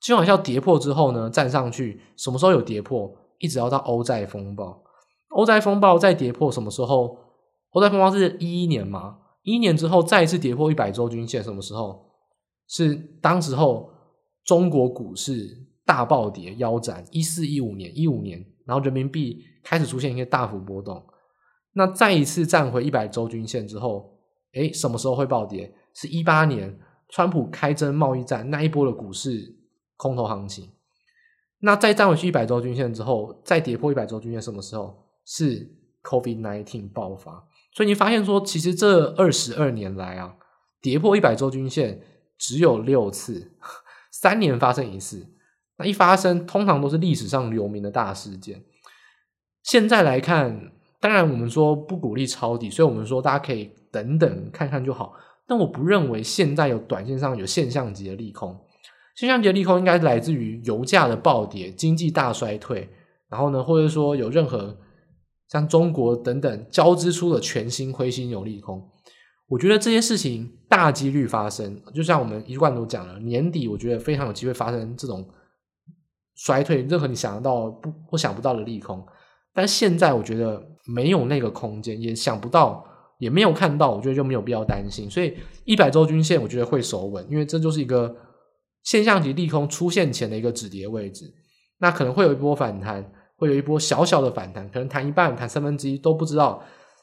[0.00, 3.12] 金融海啸跌破之后呢，站上去，什么时候有跌破？
[3.40, 4.82] 一直要到欧债风暴，
[5.30, 7.18] 欧债风暴再跌破什么时候？
[7.70, 9.18] 欧债风暴是一一年嘛？
[9.42, 12.06] 一一年之后再一次跌破一百周均线，什么时候？
[12.68, 13.90] 是当时候
[14.44, 21.02] 中国股市大暴跌腰斩，一四一五年，一五年，然后人民币开始出现一些大幅波动。
[21.72, 24.18] 那再一次站回一百周均线之后，
[24.54, 25.72] 诶，什么时候会暴跌？
[25.94, 29.56] 是一八年，川普开征贸易战那一波的股市
[29.96, 30.68] 空头行情。
[31.60, 35.04] 那再站回去一百周均线之后，再跌破一百周均线，什么时候？
[35.24, 35.70] 是
[36.02, 37.46] COVID-19 爆发。
[37.74, 40.34] 所以你发现说，其实这二十二年来啊，
[40.80, 42.00] 跌破一百周均线
[42.38, 43.52] 只有六次，
[44.10, 45.26] 三年发生一次。
[45.76, 48.64] 那一发生，通常都是历史上留名的大事件。
[49.62, 55.14] 现在来看，当然我们说不鼓励抄底，所以我们说大家可以等等看看就好。
[55.46, 58.58] 但我不认为现在有短线上有现象级的利空。
[59.16, 62.88] 现象级的利空应该来自于油价的暴跌、经济大衰退，
[63.28, 64.78] 然后呢，或者说有任何
[65.48, 68.88] 像中国等等交织出了全新灰犀牛利空。
[69.48, 75.28] 我觉得这些事情大几率发生，就像我们一贯都讲了，年底我觉得非常有机会发生这种
[76.36, 79.04] 衰退，任何你想得到不或想不到的利空。
[79.52, 82.82] 但现在我觉得没有那个空间，也想不到，
[83.18, 85.10] 也没有看到，我觉得就没有必要担心。
[85.10, 88.16] 所以一百周均线我觉得会守稳，因为这就是一个。
[88.82, 91.32] 现象级利空出现前的一个止跌位置，
[91.78, 96.62] 那可能会有一波反弹，会有一波小小的反弹，可能弹一半、弹三分之一都不知道。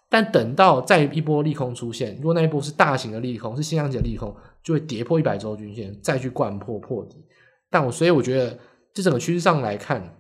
[0.10, 7.18] 但等到再一波利空出现，如果那一波是大型的利空，是现象级的利空，就会跌破一百周均线，再去灌破破底。
[7.70, 8.58] 但我所以我觉得，
[8.94, 10.16] 这整个趋势上来看，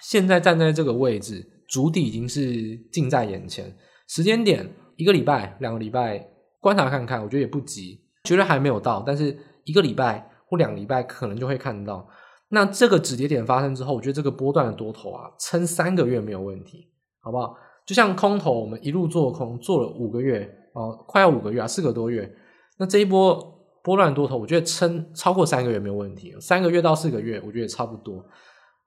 [0.00, 3.76] 现在站在这个位置，主底已经是近在眼前。
[4.06, 6.24] 时间点一个礼拜、两个礼拜
[6.60, 10.27] 观察看看，我觉得也不急，觉得还没有到，但是一个礼拜。
[10.48, 12.08] 或两礼拜可能就会看到，
[12.48, 16.88] 那这个止跌点发生之后，我觉得这个波段的多头啊，撑三个月没有问题，
[17.20, 17.54] 好不好？
[17.86, 22.30] 就像空头，我们一路做空做了五个月哦，快要五个月啊，四个多月。
[22.78, 23.36] 那这一波
[23.82, 28.24] 波段多头，我觉得撑超过三个月没有问题，三个月到四个月，我觉得差不多。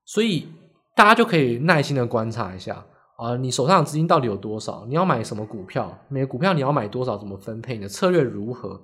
[0.06, 0.48] 所以
[0.96, 2.86] 大家就可以耐心的观察一下
[3.18, 4.86] 啊，你手上的资金到底有多少？
[4.88, 5.96] 你要买什么股票？
[6.08, 7.18] 每个股票你要买多少？
[7.18, 7.76] 怎么分配？
[7.76, 8.82] 你的策略如何？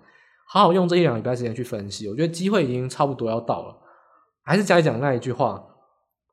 [0.49, 3.75] 好好用这一两礼拜时间去分析，我觉得机会已经差不多要到了。
[4.43, 5.61] 还是再讲那一句话：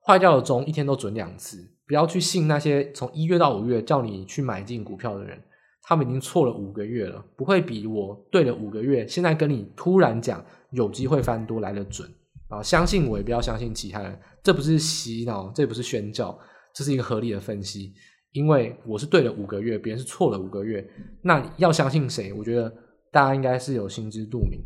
[0.06, 5.42] 坏掉的钟一天都准两次，不要去信那些从一月到五月叫你去买进股票的人，
[5.82, 12.08] 他们已经错了五个月了，不会比我对了五个月，现在跟你突然讲有机会翻多来得准
[12.48, 12.62] 啊！
[12.62, 16.38] 相信我，也不要相信其他人，这不是洗脑，这不是宣教，
[16.72, 17.92] 这是一个合理的分析。
[18.30, 20.88] 因为我是对了五个月，别人是错了五个月，
[21.22, 22.32] 那要相信谁？
[22.32, 22.72] 我觉得。
[23.14, 24.60] 大家应该是有心知肚明，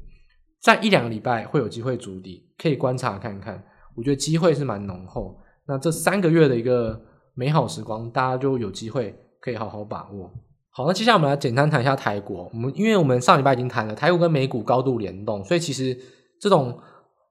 [0.62, 3.62] 在一两个礼拜会有机会筑底，可以观察看看。
[3.94, 5.38] 我觉得机会是蛮浓厚。
[5.66, 6.98] 那这三个月的一个
[7.34, 10.32] 美好时光，大家就有机会可以好好把握。
[10.70, 12.48] 好，那接下来我们来简单谈一下台股。
[12.50, 15.94] 我们因为我们上礼拜已经谈了台股跟美股高度联动，所以其实
[16.40, 16.80] 这种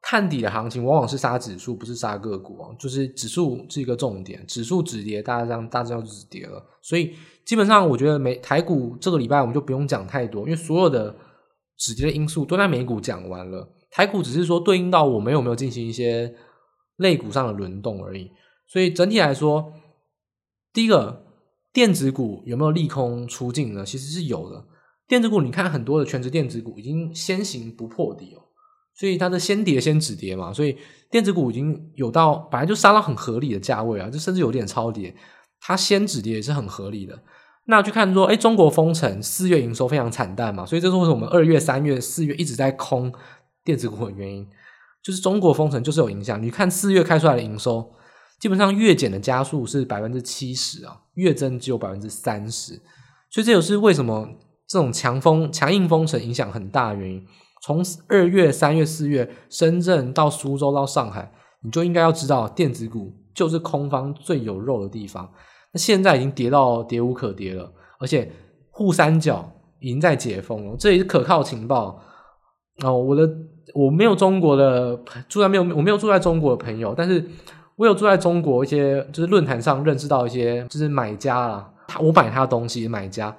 [0.10, 2.76] 探底的行情往往是杀指数，不是杀个股哦。
[2.80, 6.66] 就是指数是一个重点，指数止跌，大家这样大致上就止跌了。
[6.82, 7.14] 所以。
[7.48, 11.16] 基本上，我觉得美台股这个礼拜我们就不用讲太多，因为所有的
[11.78, 13.74] 止跌的因素都在美股讲完了。
[13.90, 16.36] 台股只是说对应到我们有没有进行一些
[16.98, 18.30] 类股上的轮动而已。
[18.68, 19.72] 所以整体来说，
[20.74, 21.26] 第一个
[21.72, 23.86] 电子股有没有利空出尽呢？
[23.86, 24.66] 其实是有的。
[25.08, 28.44] 电子股你看很多的全职电子股已经先行不破底哦，
[28.98, 30.76] 所以它的先跌先止跌嘛，所以
[31.12, 35.16] 电子股已经有到本来就杀到很合理的价位啊，就甚至有点超跌，
[35.62, 37.18] 它先止跌也是很合理的。
[37.66, 43.14] 那去看说，哎，中国封城，四月营收非常惨淡嘛，所以这是为什么我们二月、三月、四月一直在空
[43.64, 44.48] 电子股的原因，
[45.04, 46.42] 就是中国封城就是有影响。
[46.42, 47.94] 你看四月开出来的营收，
[48.40, 52.82] 基本上月减的加速是百分之七十啊，月增只有百分之三十，
[53.30, 54.28] 所以这也是为什么
[54.66, 57.24] 这种强封、强硬封城影响很大的原因。
[57.68, 61.30] 从二月、三月、四月，深圳到苏州到上海，
[61.62, 65.30] 你就应该要知道，电子股就是空方最有肉的地方。
[65.74, 68.32] 那现在已经跌到跌无可跌了，而且
[68.72, 69.52] 沪三角
[69.82, 72.00] 已经在解封了，这也是可靠情报
[72.86, 72.98] 哦。
[72.98, 73.30] 我的
[73.76, 77.22] 我没有中国的住在没有我没有住在中国的朋友，但是
[77.76, 83.36] 我有住在中国一些就是论坛上认识到一些就是买家啦，他我买他的东西买家，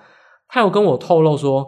[0.48, 1.66] 他有跟我透露说，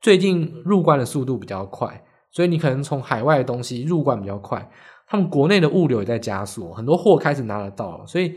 [0.00, 4.70] 最近入关的速度比较快，所以你可能从海外的东西入关比较快，
[5.06, 8.34] 他们国内的物流也在加速，很多货开始拿得到了，所以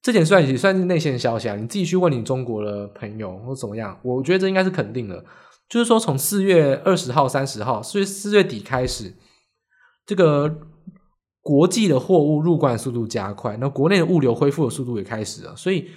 [0.00, 5.24] 这点算也算是内线消息啊，你自己去问你中国的朋友或怎么样，我觉得这应该是肯定的，
[5.68, 9.14] 就是说从四月二十号、三十号，四月四月底开始，
[10.06, 10.68] 这个。
[11.44, 15.56] 国际的货物入关速度加快，那国内的物流恢复的速度也开始了。
[15.56, 15.90] 所以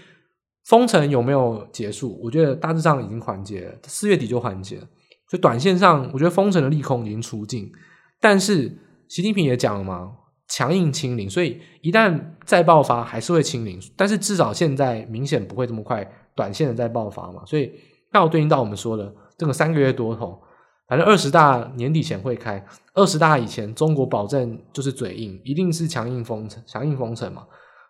[0.64, 2.20] 封城有没有结束？
[2.24, 4.88] 我觉得大致上已经缓解了，四月底就缓解了。
[5.30, 7.72] 所以短线上，我觉得封城的利空已经出尽。
[8.20, 8.72] 但是
[9.08, 10.12] 习近平也讲了嘛，
[10.48, 13.80] 强硬清零，所以一旦再爆发，还是会清零。
[13.96, 17.44] 但是至少现在明显不会这么快，短线的再爆发嘛。
[17.46, 17.72] 所以
[18.12, 20.40] 刚好对应到我们说的这个三个月多头。
[20.88, 27.44] 反正二十大年底前会开，二十大以前，中国保证就是嘴硬，一定是强硬封城，强硬封城嘛。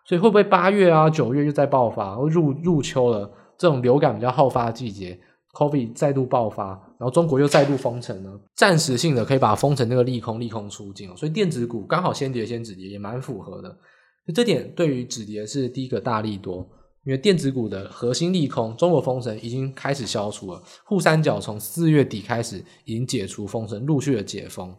[0.06, 2.14] 所以会不会八月啊、九月又再爆发？
[2.14, 5.18] 入入秋了，这种流感比较好发的季节
[5.52, 8.30] ，COVID 再度爆发，然后中国又再度封城呢？
[8.54, 13.76] 暂时性的可以把封城那个利空利空出尽，所以电子股刚好先跌先止跌，也蛮符合的。
[14.34, 16.68] 这点对于止跌是第一个大利多。
[17.04, 24.74] 因为电子股的核心利空，中国封城已经开始消除了，沪三角从四月底开始已经解除封城，陆续的解封。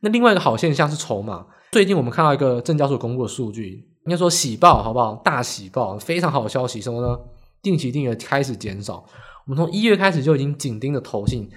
[0.00, 3.74] 那另外一个好现象是筹码，最近我们看到一个证交所公布的数据，
[4.06, 5.14] 应该说喜报好不好？
[5.24, 7.16] 大喜报，非常好的消息，什么呢？
[7.62, 9.06] 定期定额开始减少。
[9.50, 11.50] 我们从一月开始就已经紧盯着投信，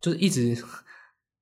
[0.00, 0.60] 就是一直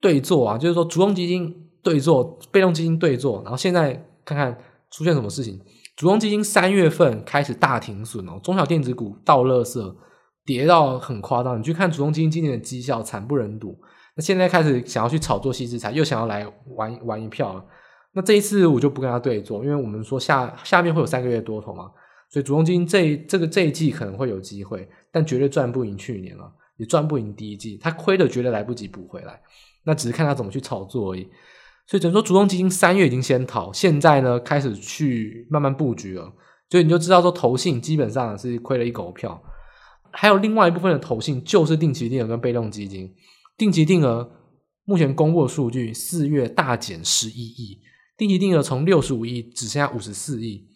[0.03, 4.55] 对做啊，就是说主动基金对做，被动基金对做，然后现在看看
[4.91, 5.59] 出现什么事情。
[5.97, 9.95] 主动基金三月份开始大停损哦，中小电子股倒垃圾，
[10.45, 11.59] 跌到很夸张。
[11.59, 13.75] 你去看主动基金今年的绩效，惨不忍睹。
[14.15, 17.65] 那现在开始想要去炒作细资产，又想要来玩玩一票了。
[18.13, 21.91] 那这一次我就不跟他对坐，因为我们说下下面会有三个月多头嘛，
[22.35, 29.41] 所以主动基金这这个这一季可能会有机会，但绝对赚不赢去年了，也赚不赢第一季，他亏的绝对来不及补回来。
[29.85, 31.29] 那只是看他怎么去炒作而已。
[31.87, 36.25] 所以，等于说，主动基金三月已经先逃，现在呢开始去慢慢布局了。
[36.69, 39.41] 所以你就知道说，投信基本上是亏了一狗票。
[40.11, 43.15] 还有另外一部分的投信，就是定期定额跟被动基金。
[43.57, 44.29] 定期定额
[44.85, 47.81] 目前公布的数据，四月大减十一亿，
[48.17, 50.67] 定期定额从六十五亿只剩下五十四亿。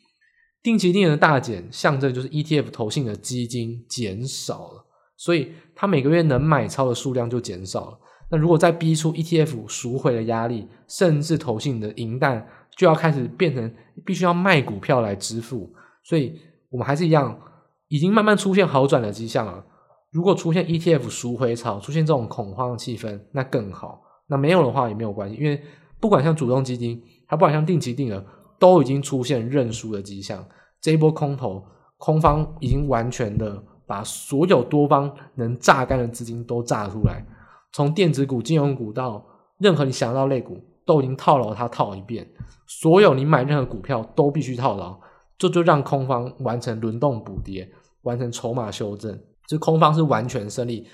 [0.69, 4.85] 定期定额的大减，象征就是 ETF 投信的基金减少了，
[5.17, 7.99] 所以它每个月能买超的数量就减少了。
[8.31, 15.73] 那如果再逼出 ETF 赎回的压力，甚至投信的银弹就要开始变成必须要卖股票来支付，
[16.05, 17.41] 所以我们还是一样，
[17.89, 19.65] 已经慢慢出现好转的迹象了。
[20.11, 24.03] 如果出现 ETF 赎回潮，出现这种恐慌的气氛，那更好。
[24.27, 25.63] 那没有的话也没有关系，因为
[25.99, 28.23] 不管像主动基金，还不管像定期定额，
[28.59, 30.47] 都已经出现认输的迹象。
[30.81, 31.65] 这一波空头，
[31.97, 37.25] 空方已经完全的把所有多方能榨干的资金都榨出来。
[37.73, 39.25] 从电子股、金融股到
[39.59, 42.27] 任何你想到类股，都已经套牢它套一遍。
[42.67, 44.99] 所有你买任何股票都必须套牢，
[45.37, 47.69] 这就，让空方完成轮动补跌，
[48.03, 49.19] 完成筹码修正。
[49.47, 50.87] 这空方是完全胜利，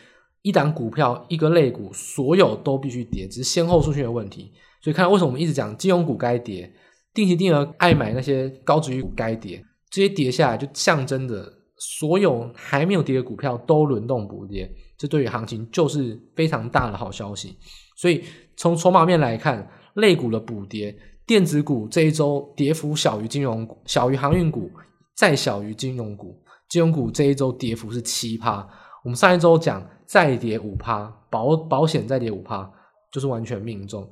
[0.42, 4.52] 一档股票、一个类股，所有都必须跌，只是先后顺序的问题。
[4.80, 6.72] 所以看为什么我们一直讲金融股该跌，
[7.14, 14.70] 定期定额爱买那些高值股该跌，这些跌下来就象征着所有还没有跌的股票都轮动补跌。
[14.98, 17.56] 这对于行情就是非常大的好消息，
[17.96, 18.22] 所以
[18.56, 20.96] 从筹码面来看，类股的补跌，
[21.26, 24.70] 电子股这一周跌幅小于金融股，小于航运股，
[25.16, 28.66] 再小于金融股，金融股这一周跌幅是七趴。
[29.02, 32.70] 我们上一周讲再跌五趴，保保险再跌五趴，
[33.12, 34.08] 就是完全命中。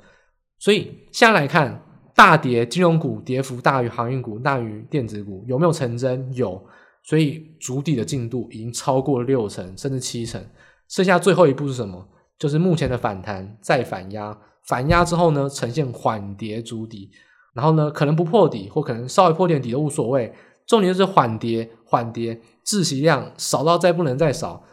[0.58, 1.80] 所以现在来看，
[2.14, 6.32] 大跌金融股跌幅大于航运股，大于电子股，有没有成真？
[6.34, 6.62] 有，
[7.02, 10.44] 所以筑底的进度已经超过六成，甚至七成。
[10.88, 12.06] 剩下最后一步是什么？
[12.38, 17.10] 就是目前的反弹再反压，反压之后呢，呈现缓跌筑底，
[17.54, 20.34] 然后呢，可能不破底，或可能稍微破点底都无所谓。
[20.66, 24.64] 重点就是缓跌，缓跌，窒息量少到再不能再少，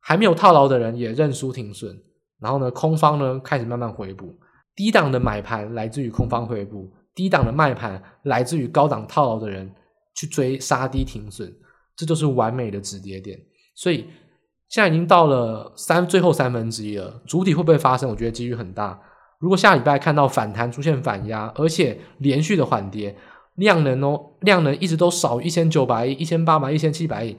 [0.00, 2.02] 还没有套牢的人也认输停损，
[2.40, 4.36] 然后呢，空方呢开始慢慢回补，
[4.76, 9.70] 低档的买盘来自于空方回补，低档的卖盘来自于高档套牢的人
[10.14, 11.52] 去追杀低停损，
[11.96, 13.38] 这就是完美的止跌点，
[13.74, 14.06] 所以。
[14.70, 18.10] 现在已经到了三最后三分之一了，主体会不会发生？
[18.10, 18.98] 我觉得几率很大。
[19.38, 23.14] 如果下礼拜看到反弹出现反压，而且连续的缓跌，
[23.54, 27.36] 量能哦，量能一直都少一千九百亿、一千八百亿、一千七百亿，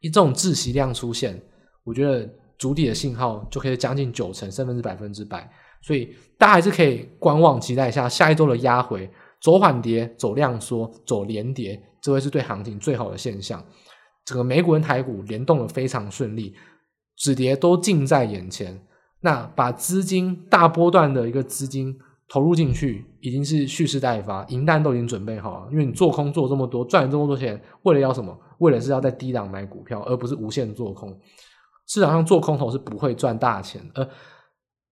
[0.00, 1.42] 一这种窒息量出现，
[1.82, 5.50] 我觉得主体的信号就可以将近九成，甚至百分之百。
[5.82, 9.10] 所以大家还是可以观望期待一下下一周的压回，
[9.40, 13.64] 走缓跌、走量缩、走连跌，这会是对行情最好的现象。
[14.24, 16.54] 整个美股跟台股联动的非常顺利，
[17.16, 18.80] 止跌都近在眼前。
[19.20, 21.96] 那把资金大波段的一个资金
[22.28, 25.68] 投入进去，已经是蓄势待发，银弹都已经准备好了。
[25.70, 28.36] 因为你做空做这么多，赚了这么多钱，为了要什么？
[28.58, 31.16] 为了是要在低档买股票，而不是无限做空。
[31.86, 34.08] 市场上做空头是不会赚大钱，而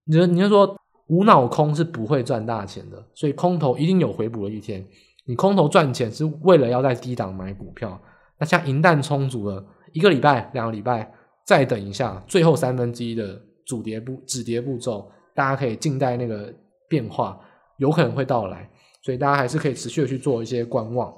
[0.04, 0.76] 你你就说
[1.08, 4.84] 无脑空是不会赚大钱的，所以空头一定有回补的一天。
[5.26, 7.98] 你空头赚钱是为了要在低档买股票。
[8.38, 11.10] 那像银弹充足了，一个礼拜、两个礼拜，
[11.46, 16.52] 再等一下，最后三分之一的主跌步、止跌步骤，大家可以静待那个
[16.88, 17.38] 变化，
[17.78, 18.68] 有可能会到来，
[19.02, 21.10] 所以大家还是可以持续的去做一些观望。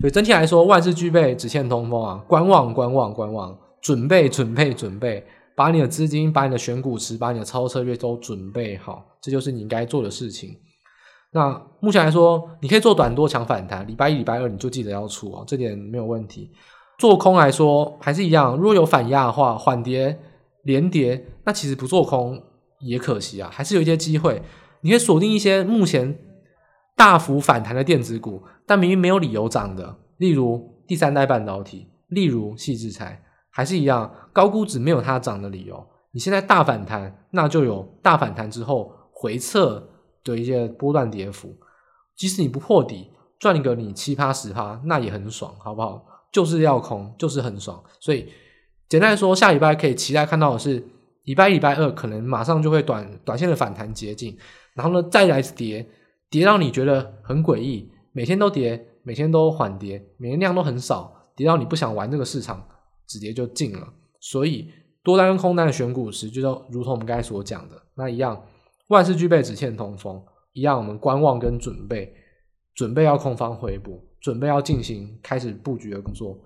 [0.00, 2.22] 所以整体来说，万事俱备，只欠东风啊！
[2.28, 5.26] 观望、观望、观望，准备、准备、准备，
[5.56, 10.54] 把你的资金、把你的选股池、把你的操作策略都准备好，这就是你应该做的事情。
[11.32, 16.50] 那目前来说，你可以做短多抢反弹，礼拜一、礼拜二你就记得要出哦，这点没有问题。
[16.98, 20.18] 做空来说还是一样，如果有反压的话，缓跌、
[20.64, 22.42] 连跌，那其实不做空
[22.80, 24.40] 也可惜啊，还是有一些机会。
[24.82, 26.18] 你可以锁定一些目前
[26.94, 33.20] 大幅反弹的电子股，但明明没有理由涨的，例如第三代半导体，例如矽智财，
[33.56, 35.82] 还是一样，高估值没有它涨的理由。
[36.12, 39.82] 你现在大反弹，那就有大反弹之后回撤。
[40.26, 41.56] 的一些波段跌幅，
[42.16, 46.04] 即使你不破底，赚一个你七趴十趴，那也很爽，好不好？
[46.32, 47.80] 就是要空，就是很爽。
[48.00, 48.26] 所以
[48.88, 50.84] 简单来说，下礼拜可以期待看到的是，
[51.26, 54.36] 礼拜一、礼拜二可能马上就会短短线的反弹接近，
[54.74, 55.88] 然后呢再来跌，
[56.28, 62.66] 跌到你觉得很诡异，每天都跌，每天都缓跌，每天量都很少，跌到你不想玩这个市场，
[63.06, 63.92] 直接就进了。
[64.20, 64.70] 所以
[65.02, 66.40] 多单跟空单的选股时，就
[66.70, 68.44] 如同我们刚才所讲的那一样。
[68.88, 70.22] 万事俱备，只欠东风。
[70.52, 72.14] 一样，我们观望跟准备，
[72.74, 76.38] 准备要空方回补，准备要进行开始布局的工作。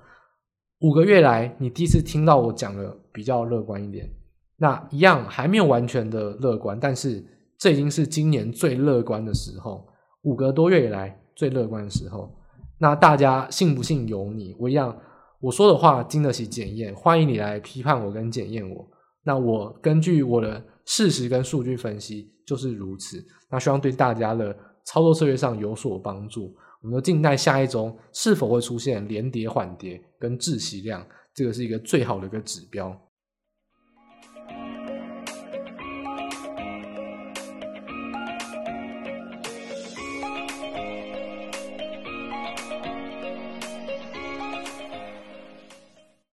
[0.81, 4.09] 五个月来，你第一次听到我讲的比较乐观一点。
[4.57, 7.23] 那一样还没有完全的乐观，但是
[7.59, 9.87] 这已经是今年最乐观的时候。
[10.23, 12.35] 五个多月以来最乐观的时候。
[12.79, 14.57] 那大家信不信由你。
[14.59, 14.99] 我一样，
[15.41, 18.89] 我说的话经得起检验，欢迎你来批判我跟检验我。
[19.25, 20.65] 那我根据我的。
[20.87, 26.53] 事实跟数据分析就是如此，那希望对大家的操作策略上有所帮助。
[26.83, 32.91] 我们就静待下一周是否会出现连跌缓跌跟窒息量，这个是一个最好的一个指标。